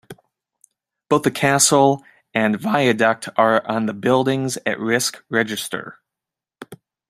Both 1.09 1.21
the 1.21 1.29
castle 1.29 2.03
and 2.33 2.59
viaduct 2.59 3.29
are 3.37 3.63
on 3.67 3.85
the 3.85 3.93
Buildings 3.93 4.57
at 4.65 4.79
Risk 4.79 5.23
Register. 5.29 5.99